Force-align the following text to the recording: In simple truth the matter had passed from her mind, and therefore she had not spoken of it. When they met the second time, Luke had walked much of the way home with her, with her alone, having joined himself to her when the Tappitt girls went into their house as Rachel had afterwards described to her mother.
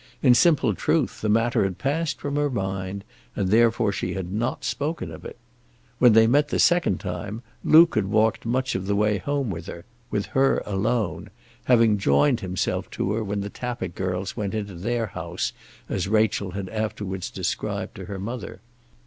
In 0.23 0.33
simple 0.33 0.73
truth 0.73 1.21
the 1.21 1.29
matter 1.29 1.63
had 1.63 1.77
passed 1.77 2.19
from 2.19 2.35
her 2.35 2.49
mind, 2.49 3.03
and 3.35 3.49
therefore 3.49 3.91
she 3.91 4.15
had 4.15 4.33
not 4.33 4.63
spoken 4.63 5.11
of 5.11 5.23
it. 5.23 5.37
When 5.99 6.13
they 6.13 6.25
met 6.25 6.47
the 6.47 6.57
second 6.57 6.99
time, 6.99 7.43
Luke 7.63 7.93
had 7.93 8.07
walked 8.07 8.43
much 8.43 8.73
of 8.73 8.87
the 8.87 8.95
way 8.95 9.19
home 9.19 9.51
with 9.51 9.67
her, 9.67 9.85
with 10.09 10.25
her 10.33 10.63
alone, 10.65 11.29
having 11.65 11.99
joined 11.99 12.39
himself 12.39 12.89
to 12.97 13.11
her 13.11 13.23
when 13.23 13.41
the 13.41 13.49
Tappitt 13.51 13.93
girls 13.93 14.35
went 14.35 14.55
into 14.55 14.73
their 14.73 15.05
house 15.05 15.53
as 15.87 16.07
Rachel 16.07 16.49
had 16.49 16.67
afterwards 16.69 17.29
described 17.29 17.93
to 17.97 18.05
her 18.05 18.17
mother. 18.17 18.59